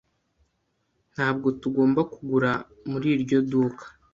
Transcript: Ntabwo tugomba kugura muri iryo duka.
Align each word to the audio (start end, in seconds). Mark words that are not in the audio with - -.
Ntabwo 1.13 1.47
tugomba 1.61 2.01
kugura 2.13 2.51
muri 2.89 3.07
iryo 3.15 3.39
duka. 3.49 3.85